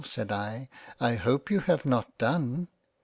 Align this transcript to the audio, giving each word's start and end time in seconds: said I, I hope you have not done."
said 0.03 0.31
I, 0.31 0.67
I 0.99 1.13
hope 1.13 1.51
you 1.51 1.59
have 1.59 1.85
not 1.85 2.17
done." 2.17 2.69